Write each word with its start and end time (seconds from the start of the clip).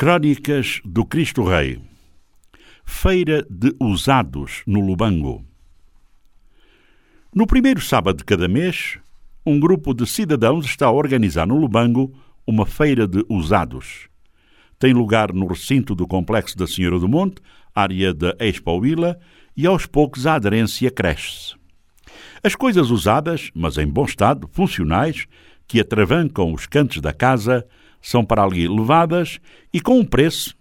Crónicas 0.00 0.80
do 0.82 1.04
Cristo 1.04 1.44
Rei. 1.44 1.78
Feira 2.86 3.46
de 3.50 3.76
Usados 3.78 4.62
no 4.66 4.80
Lubango. 4.80 5.44
No 7.34 7.46
primeiro 7.46 7.82
sábado 7.82 8.16
de 8.16 8.24
cada 8.24 8.48
mês, 8.48 8.98
um 9.44 9.60
grupo 9.60 9.92
de 9.92 10.06
cidadãos 10.06 10.64
está 10.64 10.86
a 10.86 10.90
organizar 10.90 11.46
no 11.46 11.54
Lubango 11.54 12.18
uma 12.46 12.64
feira 12.64 13.06
de 13.06 13.22
usados. 13.28 14.08
Tem 14.78 14.94
lugar 14.94 15.34
no 15.34 15.46
recinto 15.46 15.94
do 15.94 16.06
Complexo 16.06 16.56
da 16.56 16.66
Senhora 16.66 16.98
do 16.98 17.06
Monte, 17.06 17.42
área 17.74 18.14
da 18.14 18.34
Expo 18.40 18.80
Vila, 18.80 19.20
e 19.54 19.66
aos 19.66 19.84
poucos 19.84 20.26
a 20.26 20.36
aderência 20.36 20.90
cresce. 20.90 21.54
As 22.42 22.54
coisas 22.54 22.88
usadas, 22.88 23.50
mas 23.54 23.76
em 23.76 23.86
bom 23.86 24.06
estado, 24.06 24.48
funcionais, 24.50 25.26
que 25.68 25.78
atravancam 25.78 26.54
os 26.54 26.66
cantos 26.66 27.02
da 27.02 27.12
casa, 27.12 27.66
são 28.00 28.24
para 28.24 28.42
ali 28.42 28.66
levadas 28.66 29.38
e 29.72 29.80
com 29.80 29.98
um 29.98 30.04
preço, 30.04 30.56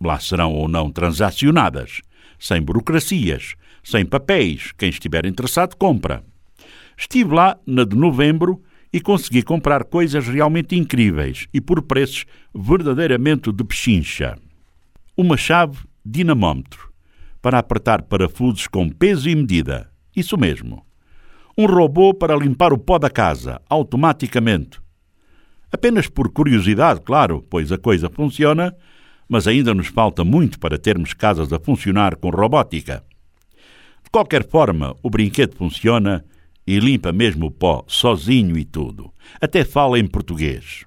lá 0.00 0.18
serão 0.18 0.52
ou 0.52 0.68
não 0.68 0.90
transacionadas, 0.90 2.00
sem 2.38 2.60
burocracias, 2.60 3.54
sem 3.82 4.04
papéis, 4.04 4.72
quem 4.76 4.90
estiver 4.90 5.24
interessado 5.26 5.76
compra. 5.76 6.24
Estive 6.96 7.34
lá 7.34 7.58
na 7.66 7.84
de 7.84 7.96
novembro 7.96 8.62
e 8.92 9.00
consegui 9.00 9.42
comprar 9.42 9.84
coisas 9.84 10.28
realmente 10.28 10.76
incríveis 10.76 11.46
e 11.52 11.60
por 11.60 11.82
preços 11.82 12.26
verdadeiramente 12.54 13.50
de 13.50 13.64
pechincha. 13.64 14.36
Uma 15.16 15.36
chave 15.36 15.78
dinamómetro 16.04 16.92
para 17.40 17.58
apertar 17.58 18.02
parafusos 18.02 18.66
com 18.66 18.88
peso 18.88 19.28
e 19.28 19.34
medida. 19.34 19.90
Isso 20.14 20.36
mesmo. 20.36 20.84
Um 21.56 21.66
robô 21.66 22.14
para 22.14 22.36
limpar 22.36 22.72
o 22.72 22.78
pó 22.78 22.98
da 22.98 23.10
casa, 23.10 23.60
automaticamente. 23.68 24.81
Apenas 25.72 26.06
por 26.06 26.30
curiosidade, 26.30 27.00
claro, 27.00 27.42
pois 27.48 27.72
a 27.72 27.78
coisa 27.78 28.10
funciona, 28.10 28.76
mas 29.26 29.46
ainda 29.46 29.72
nos 29.72 29.86
falta 29.86 30.22
muito 30.22 30.58
para 30.58 30.78
termos 30.78 31.14
casas 31.14 31.50
a 31.52 31.58
funcionar 31.58 32.16
com 32.16 32.28
robótica. 32.28 33.02
De 34.04 34.10
qualquer 34.10 34.46
forma, 34.46 34.94
o 35.02 35.08
brinquedo 35.08 35.56
funciona 35.56 36.22
e 36.66 36.78
limpa 36.78 37.10
mesmo 37.10 37.46
o 37.46 37.50
pó, 37.50 37.82
sozinho 37.86 38.58
e 38.58 38.64
tudo. 38.64 39.10
Até 39.40 39.64
fala 39.64 39.98
em 39.98 40.06
português. 40.06 40.84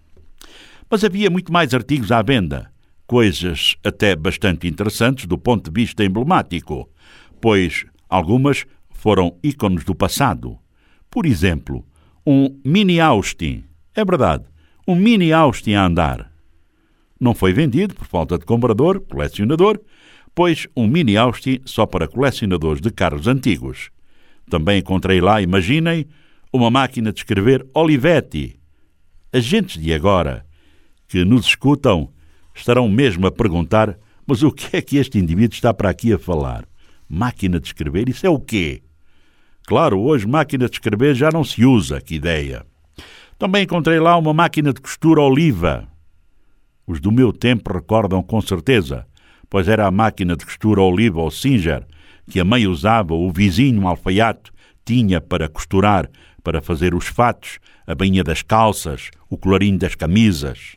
Mas 0.89 1.03
havia 1.03 1.31
muito 1.31 1.51
mais 1.51 1.73
artigos 1.73 2.11
à 2.11 2.21
venda, 2.21 2.71
coisas 3.07 3.75
até 3.83 4.15
bastante 4.15 4.67
interessantes 4.67 5.25
do 5.25 5.37
ponto 5.37 5.71
de 5.71 5.81
vista 5.81 6.05
emblemático, 6.05 6.87
pois 7.41 7.85
algumas 8.07 8.65
foram 8.91 9.37
ícones 9.43 9.83
do 9.83 9.95
passado. 9.95 10.57
Por 11.09 11.25
exemplo, 11.25 11.83
um 12.25 12.59
mini 12.63 12.99
Austin. 12.99 13.63
É 13.95 14.05
verdade, 14.05 14.45
um 14.87 14.95
mini 14.95 15.33
Austin 15.33 15.73
a 15.73 15.85
andar. 15.85 16.31
Não 17.19 17.33
foi 17.33 17.51
vendido 17.51 17.95
por 17.95 18.05
falta 18.05 18.37
de 18.37 18.45
comprador, 18.45 18.99
colecionador, 18.99 19.79
pois 20.35 20.67
um 20.77 20.85
mini 20.85 21.17
Austin 21.17 21.59
só 21.65 21.87
para 21.87 22.07
colecionadores 22.07 22.81
de 22.81 22.91
carros 22.91 23.25
antigos. 23.25 23.89
Também 24.47 24.79
encontrei 24.79 25.19
lá, 25.19 25.41
imaginem, 25.41 26.05
uma 26.53 26.69
máquina 26.69 27.11
de 27.11 27.19
escrever 27.19 27.65
Olivetti. 27.73 28.59
Agentes 29.33 29.81
de 29.81 29.91
agora, 29.91 30.45
que 31.07 31.25
nos 31.25 31.47
escutam, 31.47 32.09
estarão 32.53 32.87
mesmo 32.87 33.25
a 33.25 33.31
perguntar: 33.31 33.97
mas 34.27 34.43
o 34.43 34.51
que 34.51 34.77
é 34.77 34.81
que 34.83 34.97
este 34.97 35.17
indivíduo 35.17 35.55
está 35.55 35.73
para 35.73 35.89
aqui 35.89 36.13
a 36.13 36.19
falar? 36.19 36.63
Máquina 37.09 37.59
de 37.59 37.67
escrever? 37.67 38.07
Isso 38.07 38.27
é 38.27 38.29
o 38.29 38.39
quê? 38.39 38.83
Claro, 39.65 39.99
hoje 39.99 40.27
máquina 40.27 40.69
de 40.69 40.75
escrever 40.75 41.15
já 41.15 41.31
não 41.31 41.43
se 41.43 41.65
usa, 41.65 41.99
que 41.99 42.13
ideia. 42.13 42.63
Também 43.37 43.63
encontrei 43.63 43.99
lá 43.99 44.17
uma 44.17 44.33
máquina 44.33 44.73
de 44.73 44.81
costura 44.81 45.21
oliva. 45.21 45.87
Os 46.87 46.99
do 46.99 47.11
meu 47.11 47.33
tempo 47.33 47.73
recordam 47.73 48.23
com 48.23 48.39
certeza, 48.41 49.05
pois 49.49 49.67
era 49.67 49.85
a 49.85 49.91
máquina 49.91 50.35
de 50.35 50.45
costura 50.45 50.81
oliva 50.81 51.19
ou 51.21 51.29
Singer 51.29 51.85
que 52.29 52.39
a 52.39 52.45
mãe 52.45 52.67
usava, 52.67 53.13
o 53.13 53.31
vizinho 53.31 53.81
um 53.81 53.87
alfaiate 53.87 54.51
tinha 54.83 55.19
para 55.19 55.49
costurar, 55.49 56.09
para 56.43 56.61
fazer 56.61 56.93
os 56.93 57.07
fatos, 57.07 57.59
a 57.87 57.95
bainha 57.95 58.23
das 58.23 58.41
calças, 58.41 59.09
o 59.29 59.37
colarinho 59.37 59.79
das 59.79 59.95
camisas. 59.95 60.75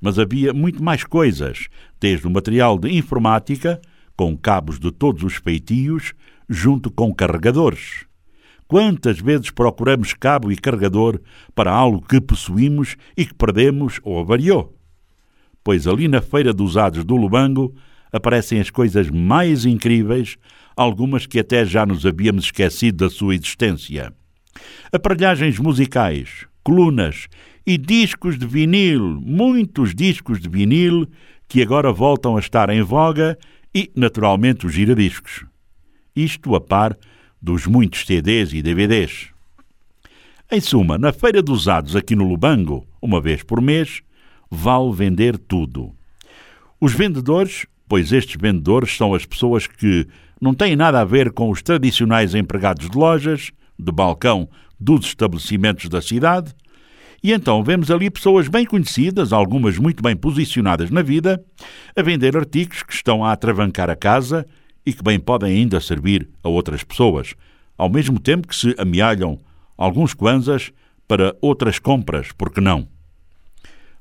Mas 0.00 0.18
havia 0.18 0.52
muito 0.52 0.82
mais 0.82 1.04
coisas, 1.04 1.68
desde 2.00 2.26
o 2.26 2.30
material 2.30 2.78
de 2.78 2.90
informática, 2.96 3.80
com 4.16 4.36
cabos 4.36 4.78
de 4.78 4.90
todos 4.90 5.22
os 5.22 5.36
feitios, 5.36 6.12
junto 6.48 6.90
com 6.90 7.14
carregadores. 7.14 8.04
Quantas 8.70 9.18
vezes 9.18 9.50
procuramos 9.50 10.14
cabo 10.14 10.52
e 10.52 10.56
carregador 10.56 11.20
para 11.56 11.72
algo 11.72 12.00
que 12.00 12.20
possuímos 12.20 12.94
e 13.16 13.26
que 13.26 13.34
perdemos 13.34 13.98
ou 14.04 14.20
avariou? 14.20 14.78
Pois 15.64 15.88
ali 15.88 16.06
na 16.06 16.22
Feira 16.22 16.52
dos 16.52 16.70
Usados 16.70 17.04
do 17.04 17.16
Lubango 17.16 17.74
aparecem 18.12 18.60
as 18.60 18.70
coisas 18.70 19.10
mais 19.10 19.64
incríveis, 19.64 20.36
algumas 20.76 21.26
que 21.26 21.40
até 21.40 21.64
já 21.64 21.84
nos 21.84 22.06
havíamos 22.06 22.44
esquecido 22.44 22.98
da 22.98 23.10
sua 23.10 23.34
existência. 23.34 24.12
Aparelhagens 24.92 25.58
musicais, 25.58 26.46
colunas 26.62 27.26
e 27.66 27.76
discos 27.76 28.38
de 28.38 28.46
vinil, 28.46 29.20
muitos 29.20 29.96
discos 29.96 30.38
de 30.38 30.48
vinil 30.48 31.08
que 31.48 31.60
agora 31.60 31.92
voltam 31.92 32.36
a 32.36 32.38
estar 32.38 32.70
em 32.70 32.82
voga 32.82 33.36
e, 33.74 33.90
naturalmente, 33.96 34.64
os 34.64 34.72
giradiscos. 34.72 35.44
Isto 36.14 36.54
a 36.54 36.60
par 36.60 36.96
dos 37.40 37.66
muitos 37.66 38.06
CDs 38.06 38.52
e 38.52 38.62
DVDs. 38.62 39.28
Em 40.50 40.60
suma, 40.60 40.98
na 40.98 41.12
Feira 41.12 41.42
dos 41.42 41.60
Usados 41.60 41.94
aqui 41.94 42.14
no 42.14 42.28
Lubango, 42.28 42.86
uma 43.00 43.20
vez 43.20 43.42
por 43.42 43.60
mês, 43.60 44.02
vale 44.50 44.92
vender 44.92 45.38
tudo. 45.38 45.94
Os 46.80 46.92
vendedores, 46.92 47.66
pois 47.88 48.12
estes 48.12 48.36
vendedores 48.40 48.96
são 48.96 49.14
as 49.14 49.24
pessoas 49.24 49.66
que 49.66 50.06
não 50.40 50.54
têm 50.54 50.74
nada 50.74 51.00
a 51.00 51.04
ver 51.04 51.32
com 51.32 51.50
os 51.50 51.62
tradicionais 51.62 52.34
empregados 52.34 52.90
de 52.90 52.96
lojas, 52.96 53.52
de 53.78 53.92
balcão 53.92 54.48
dos 54.78 55.06
estabelecimentos 55.06 55.88
da 55.88 56.02
cidade, 56.02 56.54
e 57.22 57.32
então 57.32 57.62
vemos 57.62 57.90
ali 57.90 58.10
pessoas 58.10 58.48
bem 58.48 58.64
conhecidas, 58.64 59.32
algumas 59.32 59.76
muito 59.76 60.02
bem 60.02 60.16
posicionadas 60.16 60.90
na 60.90 61.02
vida, 61.02 61.44
a 61.94 62.02
vender 62.02 62.34
artigos 62.36 62.82
que 62.82 62.94
estão 62.94 63.22
a 63.22 63.32
atravancar 63.32 63.90
a 63.90 63.96
casa 63.96 64.46
e 64.84 64.92
que 64.92 65.02
bem 65.02 65.18
podem 65.18 65.52
ainda 65.52 65.80
servir 65.80 66.28
a 66.42 66.48
outras 66.48 66.82
pessoas, 66.82 67.34
ao 67.76 67.88
mesmo 67.88 68.18
tempo 68.18 68.48
que 68.48 68.56
se 68.56 68.74
amealham 68.78 69.38
alguns 69.76 70.14
kwanzas 70.14 70.72
para 71.06 71.36
outras 71.40 71.78
compras, 71.78 72.32
por 72.32 72.52
que 72.52 72.60
não? 72.60 72.86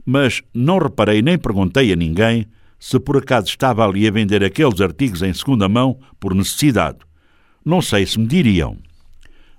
Mas 0.06 0.42
não 0.54 0.78
reparei 0.78 1.22
nem 1.22 1.38
perguntei 1.38 1.92
a 1.92 1.96
ninguém 1.96 2.46
se 2.80 3.00
por 3.00 3.18
acaso 3.18 3.48
estava 3.48 3.86
ali 3.86 4.08
a 4.08 4.12
vender 4.12 4.44
aqueles 4.44 4.80
artigos 4.80 5.22
em 5.22 5.34
segunda 5.34 5.68
mão 5.68 6.00
por 6.20 6.34
necessidade. 6.34 7.00
Não 7.64 7.82
sei 7.82 8.06
se 8.06 8.18
me 8.18 8.26
diriam. 8.26 8.78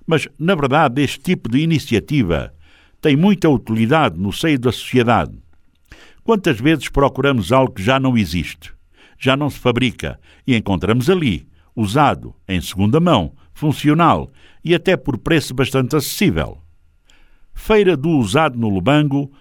Mas, 0.05 0.27
na 0.37 0.55
verdade, 0.55 1.01
este 1.01 1.19
tipo 1.19 1.49
de 1.49 1.59
iniciativa 1.59 2.53
tem 2.99 3.15
muita 3.15 3.49
utilidade 3.49 4.19
no 4.19 4.33
seio 4.33 4.59
da 4.59 4.71
sociedade. 4.71 5.37
Quantas 6.23 6.59
vezes 6.59 6.89
procuramos 6.89 7.51
algo 7.51 7.73
que 7.73 7.83
já 7.83 7.99
não 7.99 8.17
existe? 8.17 8.73
Já 9.21 9.37
não 9.37 9.49
se 9.51 9.59
fabrica 9.59 10.19
e 10.47 10.55
encontramos 10.55 11.09
ali, 11.09 11.47
usado, 11.75 12.33
em 12.47 12.59
segunda 12.59 12.99
mão, 12.99 13.33
funcional 13.53 14.31
e 14.65 14.73
até 14.73 14.97
por 14.97 15.19
preço 15.19 15.53
bastante 15.53 15.95
acessível. 15.95 16.57
Feira 17.53 17.95
do 17.95 18.09
Usado 18.09 18.57
no 18.57 18.67
Lubango, 18.67 19.31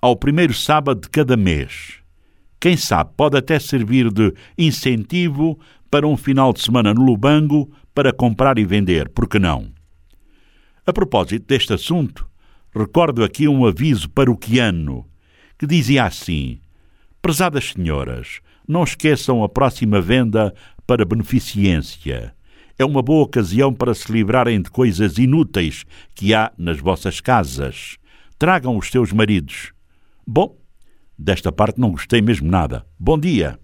ao 0.00 0.14
primeiro 0.14 0.52
sábado 0.52 1.00
de 1.00 1.08
cada 1.08 1.36
mês. 1.36 1.94
Quem 2.60 2.76
sabe 2.76 3.12
pode 3.16 3.38
até 3.38 3.58
servir 3.58 4.12
de 4.12 4.34
incentivo 4.58 5.58
para 5.90 6.06
um 6.06 6.16
final 6.16 6.52
de 6.52 6.60
semana 6.60 6.92
no 6.92 7.02
Lubango 7.02 7.72
para 7.94 8.12
comprar 8.12 8.58
e 8.58 8.64
vender, 8.64 9.08
por 9.08 9.26
que 9.26 9.38
não? 9.38 9.72
A 10.86 10.92
propósito 10.92 11.46
deste 11.46 11.72
assunto, 11.72 12.28
recordo 12.74 13.24
aqui 13.24 13.48
um 13.48 13.64
aviso 13.64 14.10
paroquiano 14.10 15.06
que 15.58 15.66
dizia 15.66 16.04
assim: 16.04 16.60
Prezadas 17.22 17.70
senhoras, 17.70 18.40
não 18.68 18.84
esqueçam 18.84 19.42
a 19.42 19.48
próxima 19.48 20.00
venda 20.00 20.54
para 20.86 21.04
beneficência. 21.04 22.34
É 22.78 22.84
uma 22.84 23.02
boa 23.02 23.24
ocasião 23.24 23.74
para 23.74 23.94
se 23.94 24.12
livrarem 24.12 24.60
de 24.62 24.70
coisas 24.70 25.18
inúteis 25.18 25.84
que 26.14 26.34
há 26.34 26.52
nas 26.56 26.78
vossas 26.78 27.20
casas. 27.20 27.96
Tragam 28.38 28.76
os 28.76 28.88
seus 28.88 29.12
maridos. 29.12 29.72
Bom, 30.24 30.56
desta 31.18 31.50
parte 31.50 31.80
não 31.80 31.90
gostei 31.90 32.22
mesmo 32.22 32.48
nada. 32.48 32.86
Bom 32.98 33.18
dia. 33.18 33.58